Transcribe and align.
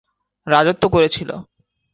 রাজত্ব 0.47 0.83
করেছিল। 0.89 1.29